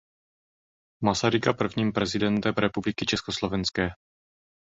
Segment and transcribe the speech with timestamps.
[1.03, 3.89] Masaryka prvním prezidentem Republiky Československé.